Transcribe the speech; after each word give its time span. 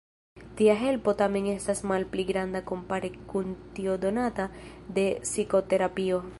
Tia 0.61 0.75
helpo 0.83 1.13
tamen 1.19 1.49
estas 1.51 1.83
malpli 1.91 2.25
granda 2.31 2.63
kompare 2.71 3.13
kun 3.35 3.53
tio 3.79 4.01
donata 4.07 4.51
de 4.99 5.09
psikoterapio. 5.31 6.23